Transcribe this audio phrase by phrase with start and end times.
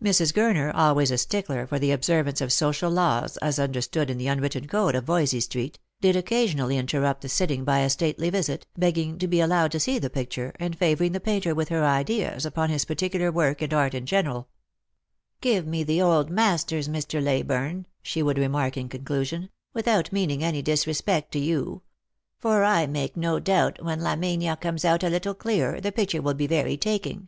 [0.00, 0.32] Mrs.
[0.32, 4.68] Gurner, always a stickler for the observance of social laws as understood in the unwritten
[4.68, 9.26] code of Voysey street, did occasionally interrupt the sitting by a stately visit, begging to
[9.26, 12.84] be allowed to see the picture, and favouring the painter with her ideas upon his
[12.84, 14.46] particular work, and art in general.
[15.42, 17.20] 76 Lost for Love." Give me the old masters, Mr.
[17.20, 21.82] Leyburne," she would remark in conclusion," without meaning any disrepect to you;
[22.38, 26.34] for I make no doubt when Laminia comes out a little clearer, the picture will
[26.34, 27.26] be very taking.